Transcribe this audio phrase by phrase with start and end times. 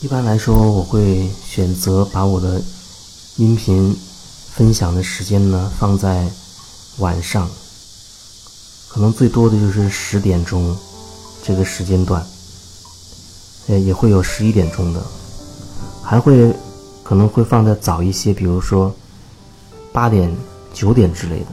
[0.00, 2.62] 一般来说，我会选择把我的
[3.36, 3.92] 音频
[4.54, 6.30] 分享的时间呢放在
[6.98, 7.50] 晚上，
[8.88, 10.76] 可能最多的就是十点钟
[11.42, 12.24] 这个时间段，
[13.66, 15.02] 呃，也会有十一点钟的，
[16.00, 16.54] 还会
[17.02, 18.94] 可能会放在早一些，比如说
[19.92, 20.32] 八点、
[20.72, 21.46] 九点之类的。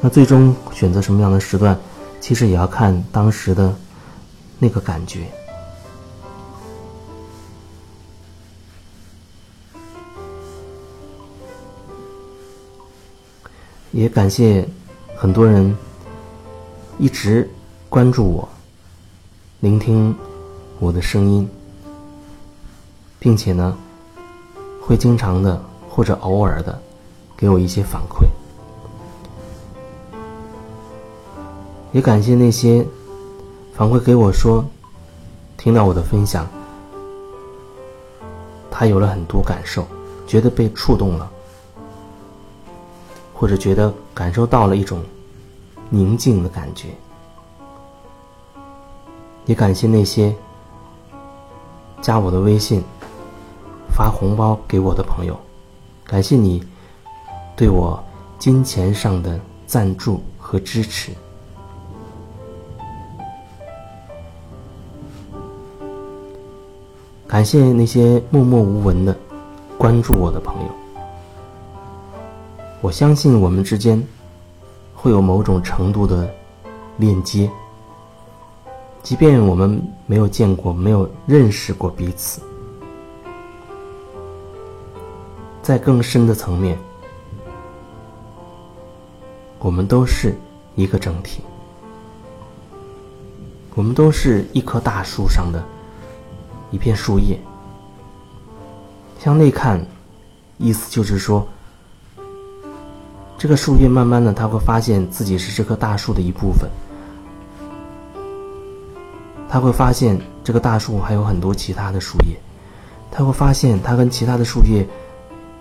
[0.00, 1.78] 那最终选择什么样的时段，
[2.20, 3.72] 其实也要看当时的
[4.58, 5.30] 那个感觉。
[13.98, 14.64] 也感谢
[15.16, 15.76] 很多人
[17.00, 17.50] 一直
[17.88, 18.48] 关注我、
[19.58, 20.14] 聆听
[20.78, 21.48] 我的声音，
[23.18, 23.76] 并且呢，
[24.80, 26.80] 会经常的或者偶尔的
[27.36, 28.24] 给我一些反馈。
[31.90, 32.86] 也感谢那些
[33.74, 34.64] 反馈给我说，
[35.56, 36.46] 听到我的分享，
[38.70, 39.84] 他有了很多感受，
[40.24, 41.28] 觉得被触动了。
[43.38, 45.00] 或者觉得感受到了一种
[45.90, 46.88] 宁静的感觉，
[49.46, 50.34] 也感谢那些
[52.02, 52.82] 加我的微信、
[53.94, 55.38] 发红包给我的朋友，
[56.04, 56.66] 感谢你
[57.54, 58.02] 对我
[58.40, 61.12] 金钱上的赞助和支持，
[67.28, 69.16] 感谢那些默默无闻的
[69.78, 70.87] 关注我的朋友。
[72.80, 74.00] 我相信我们之间
[74.94, 76.32] 会有某种程度的
[76.96, 77.50] 链接，
[79.02, 82.40] 即便我们没有见过、没有认识过彼此，
[85.60, 86.78] 在更深的层面，
[89.58, 90.38] 我们都是
[90.76, 91.42] 一个整体，
[93.74, 95.60] 我们都是一棵大树上的
[96.70, 97.36] 一片树叶。
[99.18, 99.84] 向内看，
[100.58, 101.44] 意思就是说。
[103.38, 106.68] 这个树叶慢慢的，他会发现自己是这棵大树的一部分。
[109.48, 112.36] 他会发现这个大树还有很多其他的树叶，
[113.12, 114.84] 他会发现他跟其他的树叶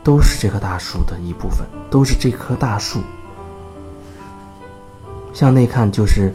[0.03, 2.99] 都是这棵大树的一部分，都是这棵大树。
[5.31, 6.33] 向内看，就是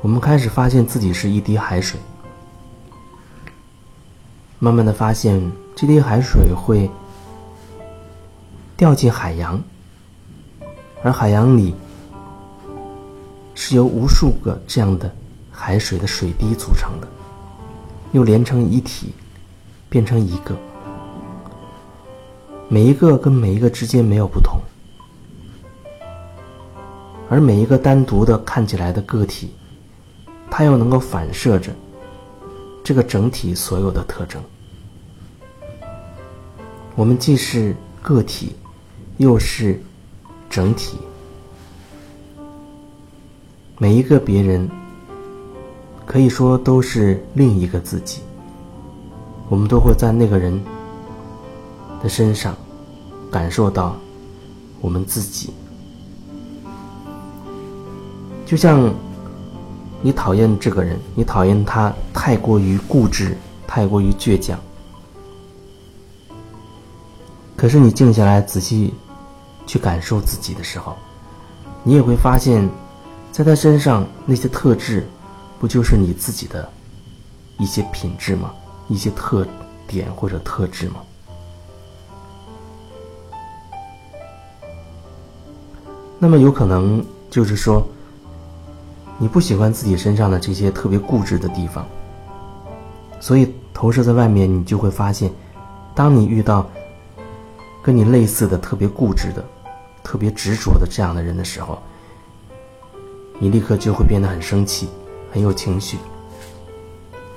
[0.00, 2.00] 我们开始发现自己是一滴海水，
[4.58, 6.90] 慢慢的发现这滴海水会
[8.74, 9.62] 掉进海洋。
[11.02, 11.74] 而海洋里
[13.54, 15.14] 是由无数个这样的
[15.52, 17.06] 海水的水滴组成的，
[18.12, 19.12] 又连成一体，
[19.88, 20.56] 变成一个。
[22.68, 24.58] 每一个跟每一个之间没有不同，
[27.30, 29.52] 而每一个单独的看起来的个体，
[30.50, 31.72] 它又能够反射着
[32.82, 34.42] 这个整体所有的特征。
[36.96, 38.56] 我们既是个体，
[39.18, 39.80] 又是。
[40.48, 40.98] 整体，
[43.78, 44.68] 每一个别人，
[46.06, 48.22] 可以说都是另一个自己。
[49.48, 50.58] 我们都会在那个人
[52.02, 52.56] 的身上
[53.30, 53.96] 感受到
[54.80, 55.52] 我们自己。
[58.46, 58.92] 就像
[60.02, 63.36] 你讨厌这个人，你讨厌他太过于固执，
[63.66, 64.58] 太过于倔强。
[67.56, 68.94] 可是你静下来仔细。
[69.66, 70.96] 去感受自己的时候，
[71.82, 72.68] 你也会发现，
[73.32, 75.06] 在他身上那些特质，
[75.58, 76.66] 不就是你自己的
[77.58, 78.52] 一些品质吗？
[78.88, 79.46] 一些特
[79.86, 80.96] 点或者特质吗？
[86.18, 87.86] 那么有可能就是说，
[89.18, 91.84] 你不喜欢自己身上的这些特别固执的地方，
[93.20, 95.30] 所以投射在外面，你就会发现，
[95.94, 96.66] 当你遇到
[97.82, 99.44] 跟你类似的特别固执的。
[100.06, 101.82] 特别执着的这样的人的时候，
[103.40, 104.88] 你立刻就会变得很生气，
[105.32, 105.98] 很有情绪。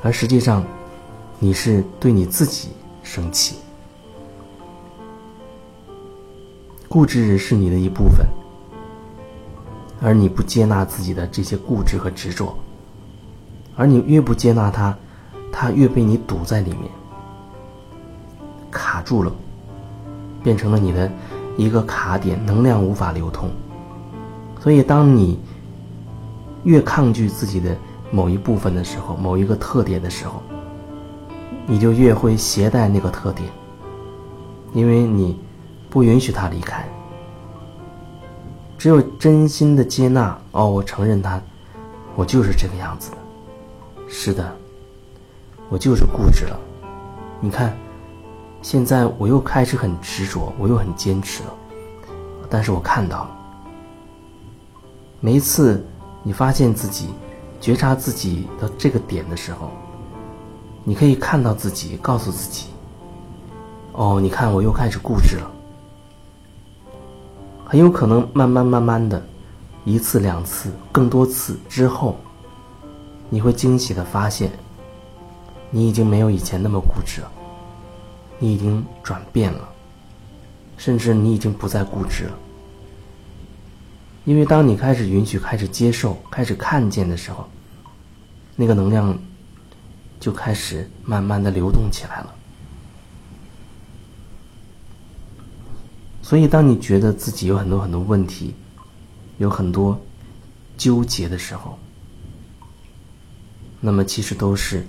[0.03, 0.63] 而实际上，
[1.39, 2.69] 你是对你自己
[3.01, 3.55] 生气。
[6.87, 8.23] 固执是你的一部分，
[9.99, 12.55] 而你不接纳自己的这些固执和执着，
[13.75, 14.95] 而你越不接纳它，
[15.51, 16.83] 它越被你堵在里面，
[18.69, 19.31] 卡住了，
[20.43, 21.11] 变成了你的。
[21.59, 23.49] 一个卡点，能量无法流通，
[24.61, 25.37] 所以当你
[26.63, 27.75] 越抗拒自己的
[28.11, 30.41] 某一部分的时候，某一个特点的时候，
[31.67, 33.49] 你就越会携带那个特点，
[34.73, 35.37] 因为你
[35.89, 36.87] 不允许他离开。
[38.77, 41.41] 只有真心的接纳，哦，我承认他，
[42.15, 43.17] 我就是这个样子的。
[44.07, 44.55] 是的，
[45.67, 46.57] 我就是固执了。
[47.41, 47.77] 你看，
[48.61, 51.53] 现在我又开始很执着，我又很坚持了。
[52.49, 53.29] 但是我看到了，
[55.19, 55.85] 每一次
[56.23, 57.09] 你发现自己
[57.61, 59.69] 觉察自己的这个点的时候，
[60.83, 62.67] 你可以看到自己，告诉自己
[63.93, 65.51] ：“哦，你看我又开始固执了。”
[67.65, 69.23] 很有可能慢慢慢慢的，
[69.85, 72.17] 一次两次，更多次之后，
[73.29, 74.51] 你会惊喜的发现，
[75.69, 77.31] 你已经没有以前那么固执了，
[78.39, 79.69] 你已经转变了。
[80.77, 82.39] 甚至你已经不再固执了，
[84.23, 87.49] 因为当你开始允许、开始接受、开始看见的时候，
[88.55, 89.19] 那个能量
[90.21, 92.33] 就开始慢慢的流动起来了。
[96.21, 98.55] 所以，当你觉得自己有很多很多问题，
[99.37, 99.99] 有很多
[100.77, 101.77] 纠结的时候，
[103.81, 104.87] 那么其实都是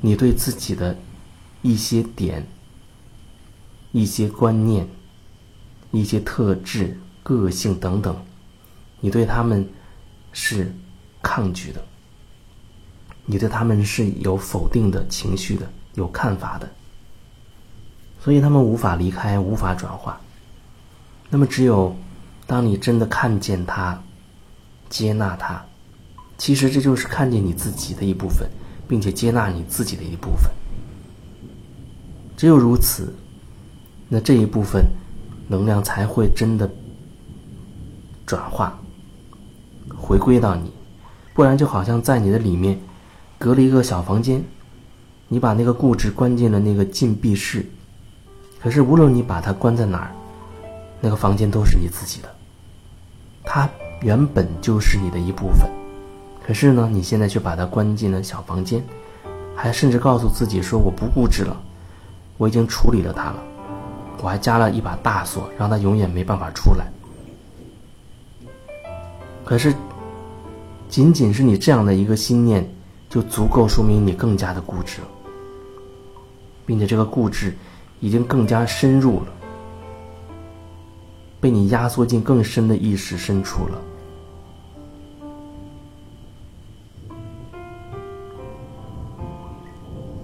[0.00, 0.96] 你对自己的
[1.68, 2.46] 一些点。
[3.90, 4.86] 一些观念、
[5.92, 8.14] 一些特质、个性等等，
[9.00, 9.66] 你对他们
[10.30, 10.70] 是
[11.22, 11.82] 抗拒的，
[13.24, 16.68] 你对他们是有否定的情绪的，有看法的，
[18.22, 20.20] 所以他们无法离开，无法转化。
[21.30, 21.96] 那么，只有
[22.46, 23.98] 当你真的看见他、
[24.90, 25.64] 接纳他，
[26.36, 28.46] 其实这就是看见你自己的一部分，
[28.86, 30.50] 并且接纳你自己的一部分。
[32.38, 33.12] 只有如此。
[34.08, 34.86] 那这一部分
[35.48, 36.70] 能量才会真的
[38.24, 38.78] 转化，
[39.96, 40.70] 回归到你，
[41.34, 42.78] 不然就好像在你的里面
[43.38, 44.40] 隔了一个小房间，
[45.26, 47.66] 你把那个固执关进了那个禁闭室，
[48.60, 50.12] 可是无论你把它关在哪儿，
[51.00, 52.32] 那个房间都是你自己的，
[53.44, 53.68] 它
[54.00, 55.68] 原本就是你的一部分，
[56.46, 58.82] 可是呢，你现在却把它关进了小房间，
[59.56, 61.54] 还甚至告诉自己说我不固执了，
[62.38, 63.36] 我已经处理了它了。
[64.22, 66.86] 我还加了一把大锁，让他永远没办法出来。
[69.44, 69.74] 可是，
[70.88, 72.68] 仅仅是你这样的一个心念，
[73.08, 75.00] 就足够说明你更加的固执，
[76.66, 77.56] 并且这个固执
[78.00, 79.26] 已经更加深入了，
[81.40, 83.78] 被你压缩进更深的意识深处了。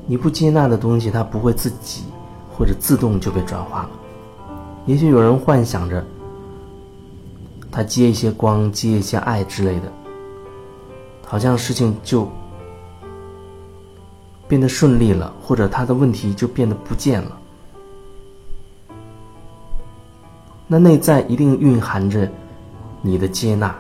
[0.07, 2.05] 你不接纳的东西，它不会自己。
[2.57, 3.91] 或者自动就被转化了。
[4.87, 6.05] 也许有人幻想着，
[7.69, 9.93] 他接一些光、接一些爱之类的，
[11.27, 12.31] 好像事情就
[14.47, 17.37] 变得顺利了，或者他的问题就变得不见了。
[20.69, 22.31] 那内在一定蕴含着
[23.03, 23.75] 你的接纳，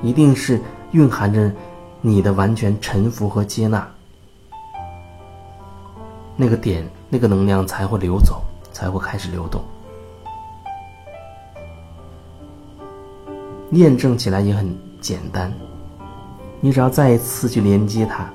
[0.00, 0.58] 一定是
[0.92, 1.52] 蕴含着
[2.00, 3.86] 你的完全臣服和接纳。
[6.40, 8.40] 那个点，那个能量才会流走，
[8.72, 9.60] 才会开始流动。
[13.72, 15.52] 验证起来也很简单，
[16.60, 18.32] 你只要再一次去连接它，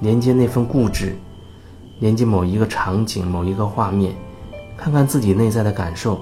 [0.00, 1.16] 连接那份固执，
[2.00, 4.12] 连接某一个场景、某一个画面，
[4.76, 6.20] 看看自己内在的感受。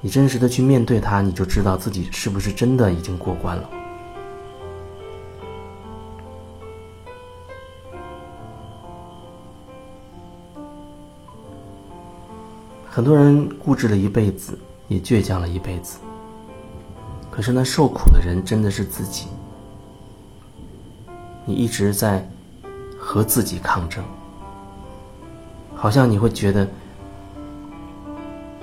[0.00, 3.70] 你真实的去面对它，你就知道自己是不是真的已经过关了。
[12.98, 16.00] 很多人固执了一辈子，也倔强了一辈子。
[17.30, 19.28] 可是那受苦的人真的是自己。
[21.44, 22.28] 你一直在
[22.98, 24.02] 和自己抗争，
[25.76, 26.68] 好像你会觉得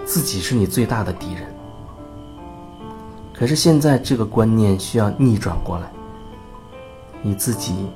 [0.03, 1.47] 自己是你最大的敌人。
[3.33, 5.89] 可是现在这个观念需要逆转过来，
[7.21, 7.87] 你自己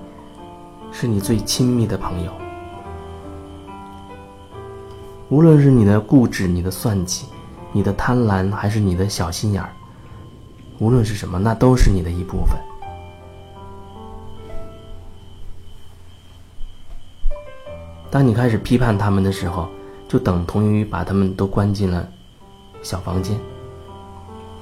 [0.89, 2.31] 是你最亲密的朋友。
[5.29, 7.27] 无论是你的固执、你的算计、
[7.71, 9.69] 你的贪婪，还是你的小心眼儿，
[10.79, 12.57] 无论是什么，那都是你的一部分。
[18.09, 19.69] 当你开始批判他们的时候，
[20.07, 22.09] 就等同于把他们都关进了
[22.81, 23.39] 小房间，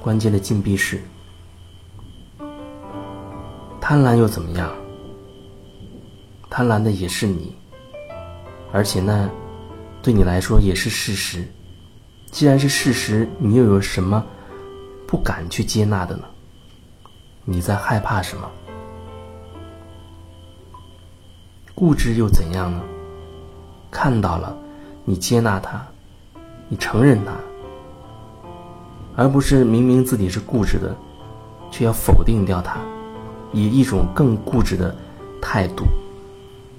[0.02, 1.00] 关进了禁闭室。
[3.80, 4.70] 贪婪又怎么样？
[6.50, 7.56] 贪婪的也是你，
[8.70, 9.30] 而且呢？
[10.02, 11.46] 对你来说也是事实。
[12.30, 14.24] 既然是事实，你又有什么
[15.06, 16.24] 不敢去接纳的呢？
[17.44, 18.50] 你在害怕什么？
[21.74, 22.82] 固执又怎样呢？
[23.90, 24.56] 看到了，
[25.04, 25.80] 你接纳它，
[26.68, 27.32] 你承认它，
[29.16, 30.94] 而不是明明自己是固执的，
[31.70, 32.78] 却要否定掉它，
[33.52, 34.94] 以一种更固执的
[35.40, 35.86] 态度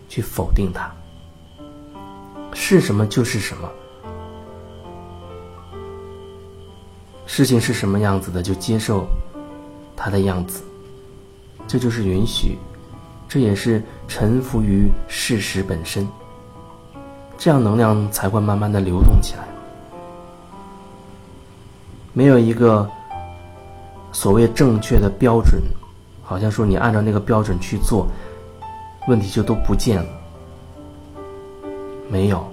[0.07, 0.93] 去否定它。
[2.53, 3.69] 是什么就是什么，
[7.25, 9.07] 事情是什么样子的就接受
[9.95, 10.61] 它的样子，
[11.67, 12.57] 这就是允许，
[13.27, 16.07] 这也是臣服于事实本身。
[17.37, 19.47] 这样能量才会慢慢的流动起来。
[22.11, 22.89] 没有一个
[24.11, 25.61] 所谓正确的标准，
[26.21, 28.07] 好像说你按照那个标准去做，
[29.07, 30.09] 问题就都不见了。
[32.09, 32.45] 没有。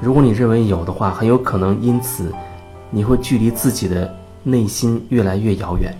[0.00, 2.32] 如果你认为有的话，很有可能因此
[2.90, 5.96] 你会距离自己的内心越来越遥远。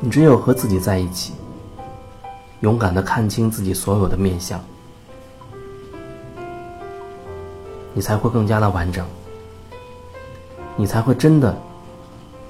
[0.00, 1.32] 你只有和自己在一起。
[2.60, 4.60] 勇敢的看清自己所有的面相，
[7.94, 9.06] 你才会更加的完整，
[10.74, 11.56] 你才会真的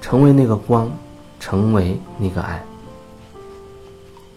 [0.01, 0.91] 成为那个光，
[1.39, 2.59] 成为那个爱，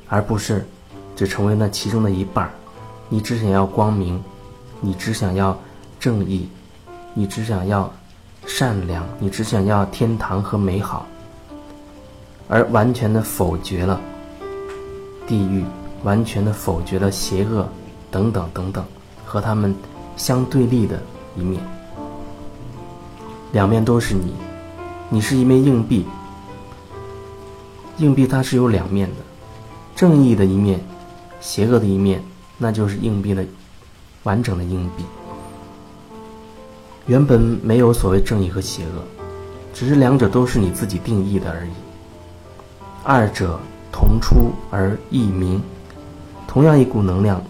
[0.09, 0.67] 而不是
[1.15, 2.51] 只成为那其中的一半
[3.09, 4.23] 你只想要光明，
[4.81, 5.57] 你只想要
[6.01, 6.49] 正义，
[7.15, 7.93] 你只想要
[8.47, 11.07] 善良，你只想要天堂和美好，
[12.49, 14.01] 而完全的否决了。
[15.27, 15.65] 地狱
[16.03, 17.69] 完全的否决了邪恶，
[18.11, 18.85] 等等等等，
[19.25, 19.75] 和他们
[20.17, 21.01] 相对立的
[21.37, 21.63] 一面。
[23.53, 24.35] 两面都是你，
[25.11, 26.07] 你是一枚硬币。
[27.99, 29.17] 硬币它是有两面的，
[29.95, 30.81] 正义的一面，
[31.43, 32.23] 邪恶的一面，
[32.57, 33.45] 那就是硬币的
[34.23, 35.05] 完整的硬币。
[37.07, 39.03] 原本没有所谓正义和邪恶，
[39.75, 41.71] 只是两者都是你自己定义的而已。
[43.05, 43.61] 二者。
[43.95, 45.63] 同出而异名，
[46.49, 47.45] 同样一股能量，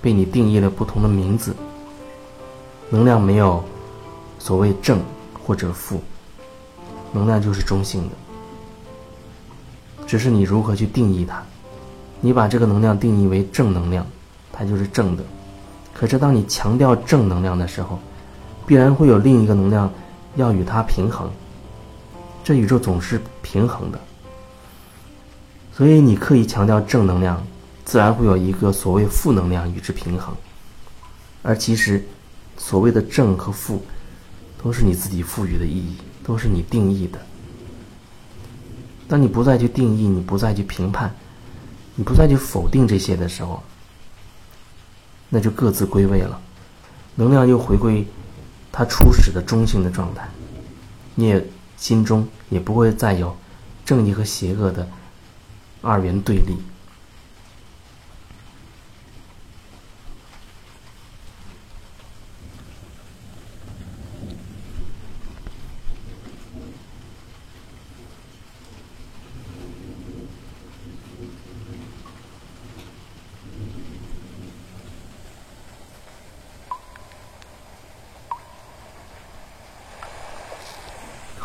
[0.00, 1.54] 被你定义了不同的名字。
[2.88, 3.62] 能量没有
[4.38, 4.98] 所谓正
[5.44, 6.00] 或者负，
[7.12, 11.44] 能量就是中性的，只是你如何去定义它。
[12.20, 14.06] 你把这个能量定义为正能量，
[14.52, 15.24] 它就是正的。
[15.94, 17.98] 可是当你强调正能量的时候，
[18.66, 19.92] 必然会有另一个能量
[20.36, 21.30] 要与它平衡。
[22.44, 23.98] 这宇宙总是平衡的。
[25.72, 27.42] 所以你刻意强调正能量，
[27.84, 30.34] 自然会有一个所谓负能量与之平衡。
[31.42, 32.04] 而其实，
[32.58, 33.82] 所谓的正和负，
[34.62, 37.18] 都是你自己赋予的意义，都是你定义的。
[39.08, 41.14] 当你不再去定义，你不再去评判，
[41.94, 43.62] 你不再去否定这些的时候，
[45.28, 46.40] 那就各自归位了，
[47.14, 48.06] 能量又回归
[48.72, 50.28] 它初始的中性的状态，
[51.14, 53.36] 你也心中也不会再有
[53.84, 54.88] 正义和邪恶的。
[55.82, 56.56] 二元对立，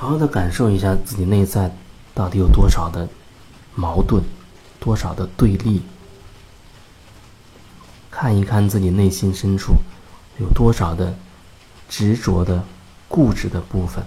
[0.05, 1.75] 好好的感受一下自己内在
[2.13, 3.09] 到底有多少的。
[3.74, 4.21] 矛盾，
[4.79, 5.81] 多少的对立？
[8.12, 9.74] 看一看自己内心深处
[10.38, 11.12] 有多少的
[11.89, 12.63] 执着的、
[13.07, 14.05] 固执的部分，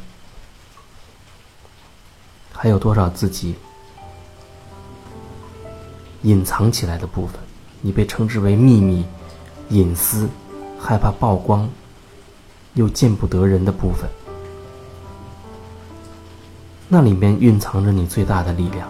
[2.52, 3.57] 还有多少自己
[6.23, 7.40] 隐藏起来的部分？
[7.81, 9.05] 你被称之为秘密、
[9.71, 10.28] 隐私、
[10.78, 11.69] 害怕曝光
[12.75, 14.09] 又见不得人的部分，
[16.88, 18.88] 那里面蕴藏着你最大的力量。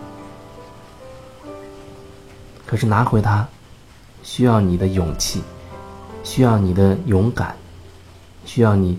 [2.65, 3.47] 可是拿回它，
[4.23, 5.43] 需要你的勇气，
[6.23, 7.57] 需要你的勇敢，
[8.45, 8.99] 需要你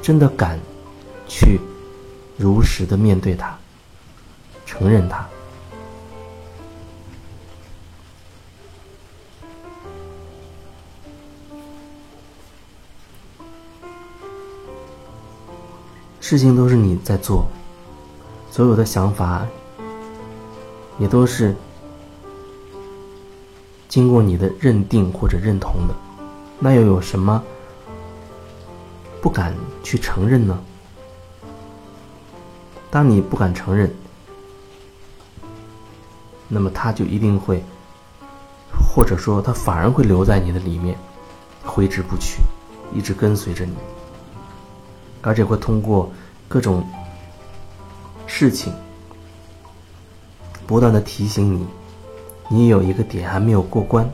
[0.00, 0.58] 真的敢
[1.28, 1.60] 去
[2.38, 3.54] 如实的面对它，
[4.64, 5.26] 承认它。
[16.18, 17.46] 事情都是你在做，
[18.56, 19.46] 所有的想法
[20.98, 21.54] 也都是。
[23.86, 25.94] 经过你的认定或者认同的，
[26.58, 27.42] 那又有什么
[29.20, 30.58] 不敢去承认呢？
[32.90, 33.94] 当你不敢承认，
[36.48, 37.62] 那么他就一定会，
[38.72, 40.98] 或者说他反而会留在你的里面，
[41.62, 42.38] 挥之不去，
[42.94, 43.76] 一直跟随着你，
[45.20, 46.10] 而且会通过
[46.48, 46.82] 各种
[48.26, 48.72] 事情
[50.66, 51.66] 不断的提醒你。
[52.48, 54.08] 你有一个点还没有过关。